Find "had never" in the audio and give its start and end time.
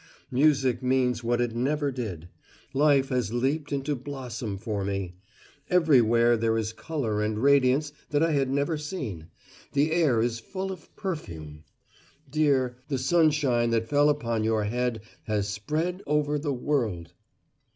8.31-8.79